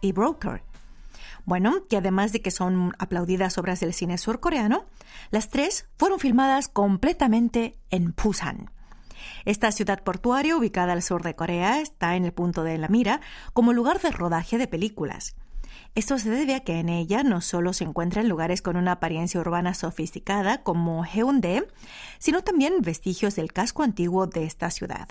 y 0.00 0.10
Broker? 0.10 0.67
Bueno, 1.48 1.86
que 1.88 1.96
además 1.96 2.32
de 2.32 2.42
que 2.42 2.50
son 2.50 2.92
aplaudidas 2.98 3.56
obras 3.56 3.80
del 3.80 3.94
cine 3.94 4.18
surcoreano, 4.18 4.84
las 5.30 5.48
tres 5.48 5.86
fueron 5.96 6.18
filmadas 6.18 6.68
completamente 6.68 7.78
en 7.88 8.14
Busan. 8.14 8.70
Esta 9.46 9.72
ciudad 9.72 10.02
portuaria, 10.02 10.58
ubicada 10.58 10.92
al 10.92 11.02
sur 11.02 11.22
de 11.22 11.34
Corea, 11.34 11.80
está 11.80 12.16
en 12.16 12.26
el 12.26 12.34
punto 12.34 12.64
de 12.64 12.76
la 12.76 12.88
mira 12.88 13.22
como 13.54 13.72
lugar 13.72 13.98
de 13.98 14.10
rodaje 14.10 14.58
de 14.58 14.68
películas. 14.68 15.36
Esto 15.94 16.18
se 16.18 16.28
debe 16.28 16.54
a 16.54 16.60
que 16.60 16.80
en 16.80 16.90
ella 16.90 17.22
no 17.22 17.40
solo 17.40 17.72
se 17.72 17.84
encuentran 17.84 18.28
lugares 18.28 18.60
con 18.60 18.76
una 18.76 18.92
apariencia 18.92 19.40
urbana 19.40 19.72
sofisticada 19.72 20.62
como 20.62 21.02
Haeundae, 21.02 21.66
sino 22.18 22.42
también 22.42 22.82
vestigios 22.82 23.36
del 23.36 23.54
casco 23.54 23.84
antiguo 23.84 24.26
de 24.26 24.44
esta 24.44 24.70
ciudad. 24.70 25.08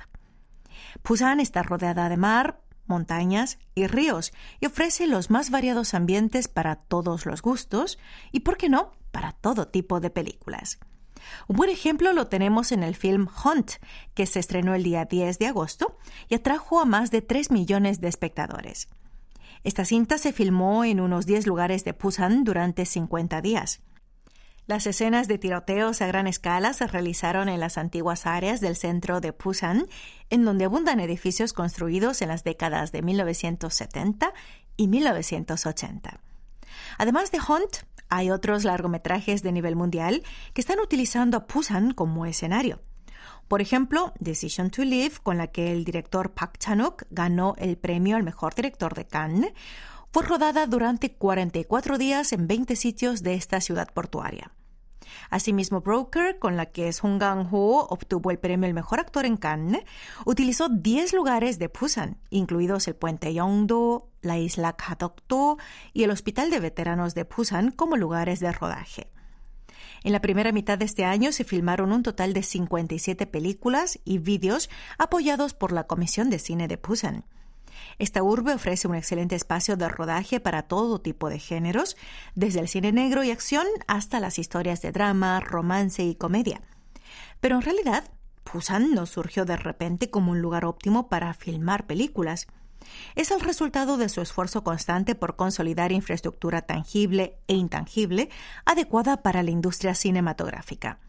Busan 1.04 1.40
está 1.40 1.64
rodeada 1.64 2.10
de 2.10 2.18
mar, 2.18 2.60
montañas 2.88 3.60
y 3.76 3.88
ríos 3.88 4.34
y 4.60 4.66
ofrece 4.66 5.08
los 5.08 5.30
más 5.30 5.50
variados 5.50 5.94
ambientes 5.94 6.48
para 6.48 6.76
todos 6.76 7.26
los 7.26 7.42
gustos 7.42 7.98
y, 8.32 8.42
por 8.42 8.58
qué 8.58 8.70
no, 8.70 8.92
para 9.12 9.32
todo 9.32 9.68
tipo 9.68 10.00
de 10.00 10.10
películas. 10.10 10.80
Un 11.48 11.58
buen 11.58 11.70
ejemplo 11.70 12.14
lo 12.14 12.28
tenemos 12.28 12.72
en 12.72 12.84
el 12.84 12.96
film 12.96 13.28
Hunt, 13.44 13.74
que 14.14 14.26
se 14.26 14.40
estrenó 14.40 14.76
el 14.76 14.84
día 14.84 15.06
10 15.06 15.40
de 15.40 15.48
agosto 15.48 15.98
y 16.30 16.36
atrajo 16.36 16.80
a 16.80 16.86
más 16.86 17.12
de 17.12 17.22
3 17.22 17.52
millones 17.52 18.02
de 18.02 18.08
espectadores. 18.08 18.88
Esta 19.64 19.86
cinta 19.86 20.18
se 20.18 20.34
filmó 20.34 20.84
en 20.84 21.00
unos 21.00 21.26
10 21.26 21.48
lugares 21.48 21.84
de 21.84 21.94
Busan 21.94 22.44
durante 22.44 22.86
50 22.86 23.42
días. 23.42 23.82
Las 24.68 24.86
escenas 24.86 25.30
de 25.30 25.38
tiroteos 25.38 26.02
a 26.02 26.08
gran 26.08 26.28
escala 26.28 26.74
se 26.74 26.88
realizaron 26.88 27.48
en 27.48 27.62
las 27.62 27.78
antiguas 27.78 28.26
áreas 28.26 28.60
del 28.60 28.76
centro 28.76 29.22
de 29.22 29.32
Busan, 29.32 29.88
en 30.30 30.44
donde 30.44 30.66
abundan 30.66 31.00
edificios 31.00 31.54
construidos 31.54 32.22
en 32.22 32.28
las 32.28 32.44
décadas 32.44 32.92
de 32.92 33.02
1970 33.02 34.34
y 34.76 34.90
1980. 34.90 36.20
Además 36.98 37.32
de 37.32 37.40
Hunt, 37.40 37.78
hay 38.10 38.30
otros 38.30 38.66
largometrajes 38.66 39.42
de 39.42 39.54
nivel 39.54 39.78
mundial 39.78 40.24
que 40.54 40.60
están 40.60 40.82
utilizando 40.82 41.38
a 41.38 41.46
Busan 41.52 41.94
como 41.94 42.26
escenario. 42.26 42.82
Por 43.48 43.62
ejemplo, 43.62 44.14
Decision 44.20 44.70
to 44.70 44.84
Live, 44.84 45.14
con 45.24 45.38
la 45.38 45.48
que 45.48 45.72
el 45.72 45.86
director 45.86 46.34
Park 46.34 46.58
Chan-wook 46.58 47.06
ganó 47.10 47.56
el 47.58 47.78
premio 47.78 48.18
al 48.18 48.24
mejor 48.24 48.54
director 48.54 48.94
de 48.96 49.08
Cannes, 49.08 49.54
fue 50.18 50.26
rodada 50.26 50.66
durante 50.66 51.14
44 51.14 52.00
días 52.00 52.34
en 52.34 52.48
20 52.48 52.76
sitios 52.76 53.22
de 53.22 53.36
esta 53.36 53.62
ciudad 53.62 53.88
portuaria. 53.94 54.52
Asimismo, 55.30 55.82
Broker, 55.82 56.40
con 56.40 56.58
la 56.58 56.66
que 56.66 56.92
Song 56.92 57.20
Kang-ho 57.20 57.86
obtuvo 57.88 58.32
el 58.32 58.40
premio 58.40 58.66
al 58.66 58.74
mejor 58.74 59.00
actor 59.00 59.28
en 59.28 59.38
Cannes, 59.38 59.84
utilizó 60.26 60.70
10 60.70 61.14
lugares 61.14 61.60
de 61.60 61.68
Busan, 61.68 62.18
incluidos 62.32 62.88
el 62.88 62.96
puente 62.96 63.32
Yongdo, 63.32 64.10
la 64.24 64.40
isla 64.40 64.76
Kadokdo 64.76 65.58
y 65.94 66.02
el 66.02 66.10
hospital 66.10 66.50
de 66.50 66.62
veteranos 66.62 67.14
de 67.14 67.24
Busan 67.26 67.70
como 67.70 67.96
lugares 67.96 68.40
de 68.40 68.52
rodaje. 68.52 69.12
En 70.04 70.14
la 70.14 70.22
primera 70.22 70.52
mitad 70.52 70.80
de 70.80 70.86
este 70.86 71.06
año 71.06 71.32
se 71.32 71.44
filmaron 71.44 71.92
un 71.92 72.02
total 72.02 72.34
de 72.34 72.42
57 72.42 73.28
películas 73.28 74.00
y 74.04 74.18
vídeos 74.18 74.72
apoyados 74.98 75.54
por 75.54 75.72
la 75.72 75.86
Comisión 75.86 76.32
de 76.32 76.40
Cine 76.40 76.68
de 76.68 76.78
Busan. 76.78 77.24
Esta 78.00 78.22
urbe 78.22 78.54
ofrece 78.54 78.88
un 78.88 78.96
excelente 78.96 79.36
espacio 79.36 79.76
de 79.76 79.90
rodaje 79.90 80.40
para 80.40 80.64
todo 80.64 81.02
tipo 81.02 81.30
de 81.30 81.40
géneros, 81.40 81.98
desde 82.36 82.60
el 82.60 82.68
cine 82.68 82.92
negro 82.92 83.24
y 83.24 83.32
acción 83.32 83.66
hasta 83.88 84.20
las 84.20 84.38
historias 84.38 84.82
de 84.82 84.92
drama, 84.92 85.40
romance 85.40 86.04
y 86.04 86.16
comedia. 86.16 86.62
Pero 87.40 87.56
en 87.56 87.64
realidad, 87.64 88.04
Busan 88.52 88.94
no 88.94 89.06
surgió 89.06 89.46
de 89.46 89.58
repente 89.58 90.10
como 90.10 90.32
un 90.32 90.42
lugar 90.42 90.66
óptimo 90.66 91.10
para 91.10 91.34
filmar 91.34 91.88
películas. 91.88 92.48
Es 93.16 93.32
el 93.32 93.42
resultado 93.42 93.98
de 93.98 94.10
su 94.10 94.22
esfuerzo 94.22 94.64
constante 94.64 95.16
por 95.16 95.36
consolidar 95.36 95.92
infraestructura 95.92 96.62
tangible 96.62 97.40
e 97.48 97.56
intangible 97.56 98.30
adecuada 98.66 99.24
para 99.24 99.44
la 99.44 99.52
industria 99.52 99.96
cinematográfica. 99.96 101.00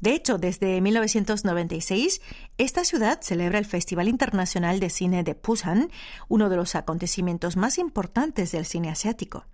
De 0.00 0.14
hecho, 0.14 0.38
desde 0.38 0.80
1996, 0.80 2.20
esta 2.56 2.84
ciudad 2.84 3.20
celebra 3.20 3.58
el 3.58 3.64
Festival 3.64 4.08
Internacional 4.08 4.78
de 4.78 4.90
Cine 4.90 5.24
de 5.24 5.34
Busan, 5.34 5.90
uno 6.28 6.48
de 6.48 6.56
los 6.56 6.74
acontecimientos 6.76 7.56
más 7.56 7.78
importantes 7.78 8.52
del 8.52 8.64
cine 8.64 8.90
asiático. 8.90 9.44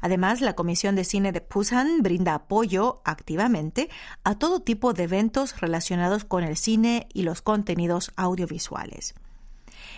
Además, 0.00 0.40
la 0.40 0.54
Comisión 0.54 0.94
de 0.94 1.04
Cine 1.04 1.32
de 1.32 1.44
Busan 1.52 2.02
brinda 2.02 2.34
apoyo 2.34 3.02
activamente 3.04 3.90
a 4.22 4.38
todo 4.38 4.60
tipo 4.60 4.92
de 4.92 5.04
eventos 5.04 5.60
relacionados 5.60 6.24
con 6.24 6.44
el 6.44 6.56
cine 6.56 7.08
y 7.12 7.22
los 7.22 7.42
contenidos 7.42 8.12
audiovisuales. 8.16 9.14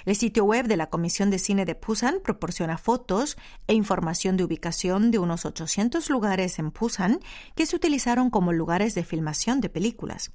El 0.05 0.17
sitio 0.17 0.45
web 0.45 0.67
de 0.67 0.77
la 0.77 0.91
Comisión 0.91 1.31
de 1.31 1.39
Cine 1.39 1.65
de 1.65 1.75
Busan 1.75 2.17
proporciona 2.23 2.77
fotos 2.77 3.39
e 3.67 3.75
información 3.75 4.37
de 4.37 4.45
ubicación 4.45 5.11
de 5.11 5.19
unos 5.19 5.47
800 5.47 6.11
lugares 6.11 6.59
en 6.59 6.73
Busan 6.73 7.21
que 7.55 7.65
se 7.65 7.75
utilizaron 7.75 8.29
como 8.29 8.53
lugares 8.53 8.95
de 8.95 9.05
filmación 9.05 9.63
de 9.63 9.71
películas. 9.71 10.33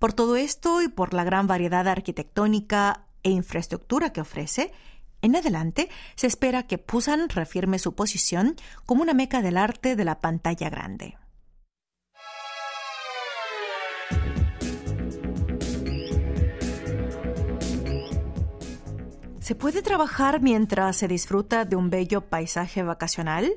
Por 0.00 0.12
todo 0.12 0.34
esto 0.34 0.82
y 0.82 0.88
por 0.88 1.14
la 1.14 1.22
gran 1.22 1.46
variedad 1.46 1.86
arquitectónica 1.86 3.06
e 3.22 3.30
infraestructura 3.30 4.12
que 4.12 4.22
ofrece, 4.22 4.72
en 5.22 5.36
adelante 5.36 5.88
se 6.16 6.26
espera 6.26 6.66
que 6.66 6.84
Busan 6.84 7.28
reafirme 7.28 7.78
su 7.78 7.94
posición 7.94 8.56
como 8.86 9.02
una 9.02 9.14
meca 9.14 9.40
del 9.40 9.56
arte 9.56 9.94
de 9.94 10.04
la 10.04 10.20
pantalla 10.20 10.68
grande. 10.68 11.16
¿Se 19.50 19.56
puede 19.56 19.82
trabajar 19.82 20.40
mientras 20.40 20.96
se 20.96 21.08
disfruta 21.08 21.64
de 21.64 21.74
un 21.74 21.90
bello 21.90 22.20
paisaje 22.20 22.84
vacacional 22.84 23.50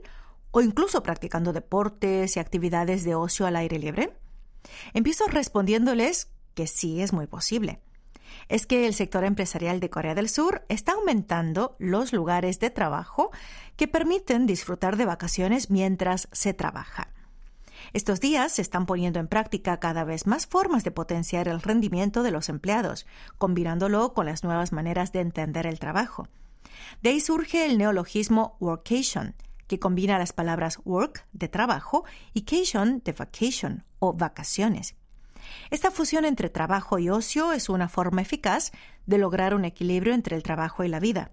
o 0.49 0.61
incluso 0.61 1.03
practicando 1.03 1.53
deportes 1.53 2.35
y 2.35 2.39
actividades 2.39 3.03
de 3.03 3.13
ocio 3.13 3.45
al 3.45 3.55
aire 3.55 3.77
libre? 3.77 4.17
Empiezo 4.95 5.27
respondiéndoles 5.27 6.31
que 6.55 6.65
sí 6.65 6.99
es 7.03 7.13
muy 7.13 7.27
posible. 7.27 7.79
Es 8.49 8.65
que 8.65 8.87
el 8.87 8.95
sector 8.95 9.23
empresarial 9.23 9.79
de 9.79 9.91
Corea 9.91 10.15
del 10.15 10.29
Sur 10.29 10.65
está 10.67 10.93
aumentando 10.93 11.75
los 11.77 12.11
lugares 12.11 12.59
de 12.59 12.71
trabajo 12.71 13.29
que 13.75 13.87
permiten 13.87 14.47
disfrutar 14.47 14.97
de 14.97 15.05
vacaciones 15.05 15.69
mientras 15.69 16.27
se 16.31 16.55
trabaja. 16.55 17.13
Estos 17.91 18.19
días 18.19 18.53
se 18.53 18.61
están 18.61 18.85
poniendo 18.85 19.19
en 19.19 19.27
práctica 19.27 19.79
cada 19.79 20.03
vez 20.03 20.25
más 20.25 20.47
formas 20.47 20.83
de 20.83 20.91
potenciar 20.91 21.47
el 21.47 21.61
rendimiento 21.61 22.23
de 22.23 22.31
los 22.31 22.49
empleados, 22.49 23.05
combinándolo 23.37 24.13
con 24.13 24.25
las 24.25 24.43
nuevas 24.43 24.71
maneras 24.71 25.11
de 25.11 25.19
entender 25.19 25.67
el 25.67 25.79
trabajo. 25.79 26.27
De 27.01 27.09
ahí 27.09 27.19
surge 27.19 27.65
el 27.65 27.77
neologismo 27.77 28.57
workation, 28.59 29.35
que 29.67 29.79
combina 29.79 30.19
las 30.19 30.33
palabras 30.33 30.79
work 30.85 31.25
de 31.33 31.47
trabajo 31.47 32.05
y 32.33 32.41
cation 32.43 33.01
de 33.03 33.11
vacation 33.11 33.83
o 33.99 34.13
vacaciones. 34.13 34.95
Esta 35.71 35.91
fusión 35.91 36.25
entre 36.25 36.49
trabajo 36.49 36.99
y 36.99 37.09
ocio 37.09 37.51
es 37.51 37.69
una 37.69 37.89
forma 37.89 38.21
eficaz 38.21 38.71
de 39.05 39.17
lograr 39.17 39.53
un 39.53 39.65
equilibrio 39.65 40.13
entre 40.13 40.35
el 40.35 40.43
trabajo 40.43 40.83
y 40.83 40.87
la 40.87 40.99
vida. 40.99 41.31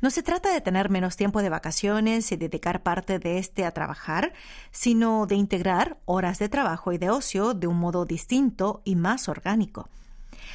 No 0.00 0.10
se 0.10 0.22
trata 0.22 0.52
de 0.52 0.60
tener 0.60 0.90
menos 0.90 1.16
tiempo 1.16 1.42
de 1.42 1.48
vacaciones 1.48 2.30
y 2.32 2.36
dedicar 2.36 2.82
parte 2.82 3.18
de 3.18 3.38
este 3.38 3.64
a 3.64 3.72
trabajar, 3.72 4.32
sino 4.70 5.26
de 5.26 5.34
integrar 5.34 5.98
horas 6.04 6.38
de 6.38 6.48
trabajo 6.48 6.92
y 6.92 6.98
de 6.98 7.10
ocio 7.10 7.54
de 7.54 7.66
un 7.66 7.78
modo 7.78 8.04
distinto 8.04 8.82
y 8.84 8.96
más 8.96 9.28
orgánico. 9.28 9.88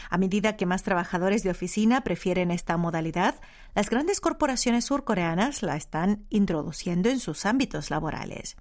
A 0.09 0.17
medida 0.17 0.55
que 0.55 0.65
más 0.65 0.83
trabajadores 0.83 1.43
de 1.43 1.51
oficina 1.51 2.01
prefieren 2.01 2.51
esta 2.51 2.77
modalidad, 2.77 3.35
las 3.75 3.89
grandes 3.89 4.19
corporaciones 4.19 4.85
surcoreanas 4.85 5.63
la 5.63 5.75
están 5.75 6.25
introduciendo 6.29 7.09
en 7.09 7.19
sus 7.19 7.45
ámbitos 7.45 7.89
laborales. 7.89 8.55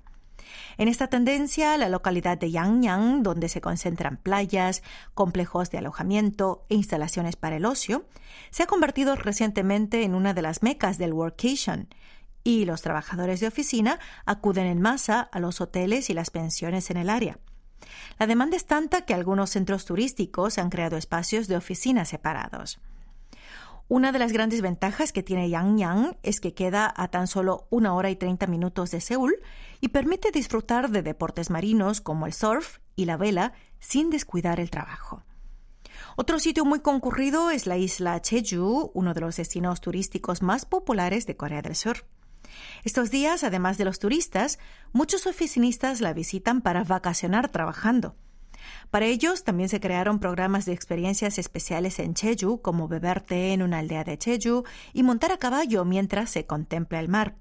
En 0.78 0.88
esta 0.88 1.08
tendencia, 1.08 1.76
la 1.76 1.88
localidad 1.88 2.38
de 2.38 2.50
Yangyang, 2.50 3.22
donde 3.22 3.48
se 3.48 3.60
concentran 3.60 4.16
playas, 4.16 4.82
complejos 5.14 5.70
de 5.70 5.78
alojamiento 5.78 6.66
e 6.68 6.74
instalaciones 6.74 7.36
para 7.36 7.56
el 7.56 7.64
ocio, 7.64 8.04
se 8.50 8.62
ha 8.62 8.66
convertido 8.66 9.16
recientemente 9.16 10.02
en 10.02 10.14
una 10.14 10.34
de 10.34 10.42
las 10.42 10.62
mecas 10.62 10.98
del 10.98 11.12
workation, 11.12 11.88
y 12.44 12.64
los 12.64 12.82
trabajadores 12.82 13.40
de 13.40 13.46
oficina 13.46 13.98
acuden 14.26 14.66
en 14.66 14.80
masa 14.80 15.20
a 15.20 15.38
los 15.38 15.60
hoteles 15.60 16.10
y 16.10 16.14
las 16.14 16.30
pensiones 16.30 16.90
en 16.90 16.96
el 16.96 17.08
área. 17.08 17.38
La 18.18 18.26
demanda 18.26 18.56
es 18.56 18.66
tanta 18.66 19.02
que 19.02 19.14
algunos 19.14 19.50
centros 19.50 19.84
turísticos 19.84 20.58
han 20.58 20.70
creado 20.70 20.96
espacios 20.96 21.48
de 21.48 21.56
oficina 21.56 22.04
separados. 22.04 22.80
Una 23.88 24.12
de 24.12 24.18
las 24.18 24.32
grandes 24.32 24.62
ventajas 24.62 25.12
que 25.12 25.22
tiene 25.22 25.50
Yangyang 25.50 26.16
es 26.22 26.40
que 26.40 26.54
queda 26.54 26.92
a 26.96 27.08
tan 27.08 27.26
solo 27.26 27.66
una 27.70 27.94
hora 27.94 28.10
y 28.10 28.16
30 28.16 28.46
minutos 28.46 28.90
de 28.90 29.00
Seúl 29.00 29.36
y 29.80 29.88
permite 29.88 30.30
disfrutar 30.30 30.90
de 30.90 31.02
deportes 31.02 31.50
marinos 31.50 32.00
como 32.00 32.26
el 32.26 32.32
surf 32.32 32.78
y 32.96 33.04
la 33.04 33.16
vela 33.16 33.52
sin 33.80 34.10
descuidar 34.10 34.60
el 34.60 34.70
trabajo. 34.70 35.22
Otro 36.16 36.38
sitio 36.38 36.64
muy 36.64 36.80
concurrido 36.80 37.50
es 37.50 37.66
la 37.66 37.76
isla 37.76 38.20
Jeju, 38.24 38.90
uno 38.94 39.14
de 39.14 39.20
los 39.20 39.36
destinos 39.36 39.80
turísticos 39.80 40.42
más 40.42 40.64
populares 40.64 41.26
de 41.26 41.36
Corea 41.36 41.62
del 41.62 41.76
Sur. 41.76 42.04
Estos 42.84 43.10
días, 43.10 43.44
además 43.44 43.78
de 43.78 43.84
los 43.84 43.98
turistas, 43.98 44.58
muchos 44.92 45.26
oficinistas 45.26 46.00
la 46.00 46.12
visitan 46.12 46.60
para 46.60 46.84
vacacionar 46.84 47.50
trabajando. 47.50 48.14
Para 48.90 49.06
ellos 49.06 49.44
también 49.44 49.68
se 49.68 49.80
crearon 49.80 50.18
programas 50.18 50.64
de 50.64 50.72
experiencias 50.72 51.38
especiales 51.38 51.98
en 51.98 52.14
Jeju, 52.14 52.60
como 52.60 52.88
beber 52.88 53.20
té 53.20 53.52
en 53.52 53.62
una 53.62 53.78
aldea 53.78 54.04
de 54.04 54.18
Jeju 54.22 54.64
y 54.92 55.02
montar 55.02 55.32
a 55.32 55.38
caballo 55.38 55.84
mientras 55.84 56.30
se 56.30 56.46
contempla 56.46 57.00
el 57.00 57.08
mar. 57.08 57.36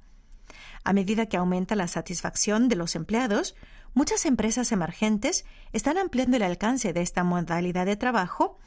A 0.84 0.94
medida 0.94 1.28
que 1.28 1.38
aumenta 1.38 1.76
la 1.76 1.88
satisfacción 1.88 2.68
de 2.68 2.76
los 2.76 2.96
empleados, 2.96 3.56
muchas 3.94 4.26
empresas 4.26 4.72
emergentes 4.72 5.46
están 5.74 5.98
ampliando 5.98 6.38
el 6.38 6.44
alcance 6.44 6.94
de 6.94 7.02
esta 7.02 7.24
modalidad 7.24 7.86
de 7.86 7.98
trabajo 7.98 8.58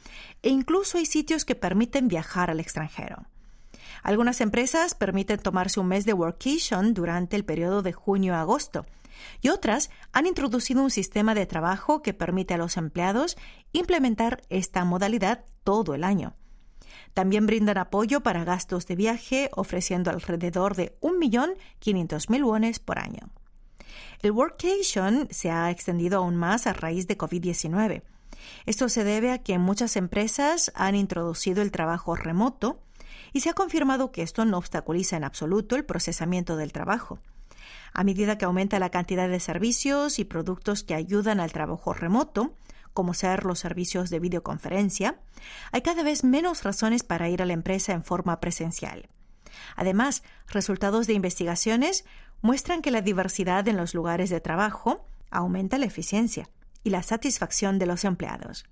e 0.41 0.49
incluso 0.49 0.97
hay 0.97 1.05
sitios 1.05 1.45
que 1.45 1.55
permiten 1.55 2.07
viajar 2.07 2.49
al 2.49 2.59
extranjero. 2.59 3.25
Algunas 4.05 4.39
empresas 4.39 4.93
permiten 4.93 5.39
tomarse 5.39 5.79
un 5.79 5.87
mes 5.87 6.05
de 6.05 6.13
workation 6.13 6.93
durante 6.93 7.35
el 7.35 7.43
periodo 7.43 7.81
de 7.81 7.91
junio 7.91 8.35
a 8.35 8.41
agosto, 8.41 8.85
y 9.41 9.49
otras 9.49 9.89
han 10.13 10.27
introducido 10.27 10.83
un 10.83 10.91
sistema 10.91 11.33
de 11.33 11.47
trabajo 11.47 12.03
que 12.03 12.13
permite 12.13 12.53
a 12.53 12.57
los 12.59 12.77
empleados 12.77 13.35
implementar 13.71 14.43
esta 14.49 14.85
modalidad 14.85 15.43
todo 15.63 15.95
el 15.95 16.03
año. 16.03 16.35
También 17.15 17.47
brindan 17.47 17.79
apoyo 17.79 18.21
para 18.21 18.43
gastos 18.43 18.85
de 18.85 18.95
viaje, 18.95 19.49
ofreciendo 19.55 20.11
alrededor 20.11 20.75
de 20.75 20.95
1.500.000 21.01 22.45
wones 22.45 22.77
por 22.77 22.99
año. 22.99 23.31
El 24.21 24.33
workation 24.33 25.27
se 25.31 25.49
ha 25.49 25.71
extendido 25.71 26.19
aún 26.19 26.35
más 26.35 26.67
a 26.67 26.73
raíz 26.73 27.07
de 27.07 27.17
COVID-19. 27.17 28.03
Esto 28.67 28.87
se 28.87 29.03
debe 29.03 29.31
a 29.31 29.39
que 29.39 29.57
muchas 29.57 29.95
empresas 29.95 30.71
han 30.75 30.93
introducido 30.93 31.63
el 31.63 31.71
trabajo 31.71 32.15
remoto 32.15 32.84
y 33.35 33.41
se 33.41 33.49
ha 33.49 33.53
confirmado 33.53 34.13
que 34.13 34.21
esto 34.21 34.45
no 34.45 34.57
obstaculiza 34.57 35.17
en 35.17 35.25
absoluto 35.25 35.75
el 35.75 35.83
procesamiento 35.83 36.55
del 36.55 36.71
trabajo. 36.71 37.19
A 37.91 38.05
medida 38.05 38.37
que 38.37 38.45
aumenta 38.45 38.79
la 38.79 38.91
cantidad 38.91 39.27
de 39.27 39.41
servicios 39.41 40.19
y 40.19 40.23
productos 40.23 40.83
que 40.83 40.95
ayudan 40.95 41.41
al 41.41 41.51
trabajo 41.51 41.93
remoto, 41.93 42.55
como 42.93 43.13
ser 43.13 43.43
los 43.43 43.59
servicios 43.59 44.09
de 44.09 44.21
videoconferencia, 44.21 45.19
hay 45.73 45.81
cada 45.81 46.01
vez 46.01 46.23
menos 46.23 46.63
razones 46.63 47.03
para 47.03 47.27
ir 47.27 47.41
a 47.41 47.45
la 47.45 47.51
empresa 47.51 47.91
en 47.91 48.05
forma 48.05 48.39
presencial. 48.39 49.09
Además, 49.75 50.23
resultados 50.47 51.05
de 51.05 51.15
investigaciones 51.15 52.05
muestran 52.41 52.81
que 52.81 52.91
la 52.91 53.01
diversidad 53.01 53.67
en 53.67 53.75
los 53.75 53.93
lugares 53.93 54.29
de 54.29 54.39
trabajo 54.39 55.05
aumenta 55.29 55.77
la 55.77 55.87
eficiencia 55.87 56.49
y 56.85 56.89
la 56.89 57.03
satisfacción 57.03 57.79
de 57.79 57.85
los 57.85 58.05
empleados. 58.05 58.63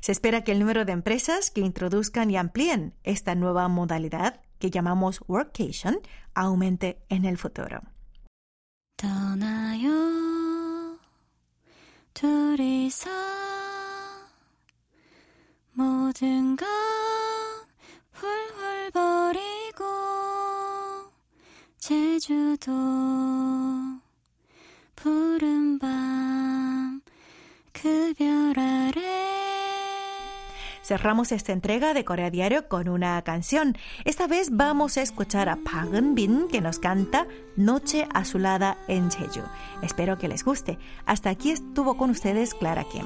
Se 0.00 0.12
espera 0.12 0.44
que 0.44 0.52
el 0.52 0.60
número 0.60 0.84
de 0.84 0.92
empresas 0.92 1.50
que 1.50 1.60
introduzcan 1.60 2.30
y 2.30 2.36
amplíen 2.36 2.94
esta 3.04 3.34
nueva 3.34 3.68
modalidad 3.68 4.40
que 4.58 4.70
llamamos 4.70 5.20
workation, 5.28 5.98
aumente 6.34 6.98
en 7.08 7.24
el 7.24 7.36
futuro. 7.36 7.82
떠나요 8.96 10.98
둘이서 12.14 13.10
모든 15.72 16.56
건 16.56 16.66
훌훌 18.12 18.90
버리고 18.90 19.84
제주도 21.78 22.72
푸른 24.94 25.78
밤그 25.78 27.02
별 28.16 28.58
아래 28.58 29.19
Cerramos 30.91 31.31
esta 31.31 31.53
entrega 31.53 31.93
de 31.93 32.03
Corea 32.03 32.29
Diario 32.29 32.67
con 32.67 32.89
una 32.89 33.21
canción. 33.21 33.77
Esta 34.03 34.27
vez 34.27 34.49
vamos 34.51 34.97
a 34.97 35.01
escuchar 35.01 35.47
a 35.47 35.55
Park 35.55 35.93
Eun-bin 35.93 36.49
que 36.49 36.59
nos 36.59 36.79
canta 36.79 37.27
Noche 37.55 38.09
azulada 38.13 38.77
en 38.89 39.09
Jeju. 39.09 39.39
Espero 39.83 40.17
que 40.17 40.27
les 40.27 40.43
guste. 40.43 40.77
Hasta 41.05 41.29
aquí 41.29 41.51
estuvo 41.51 41.95
con 41.95 42.09
ustedes 42.09 42.53
Clara 42.53 42.83
Kim. 42.91 43.05